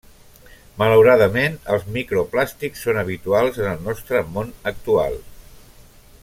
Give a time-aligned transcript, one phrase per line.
[0.81, 5.21] Malauradament, els microplàstics són habituals en el nostre món actual.